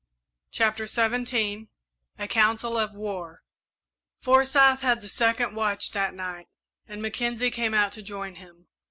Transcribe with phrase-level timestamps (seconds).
[0.49, 1.67] CHAPTER XVII
[2.17, 3.43] A COUNCIL OF WAR
[4.19, 6.47] Forsyth had the second watch that night,
[6.87, 8.65] and Mackenzie came out to join him.